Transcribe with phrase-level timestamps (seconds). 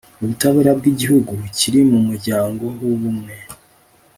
[0.23, 3.33] ubutabera bw'igihugu kiri mu muryango w'ubumwe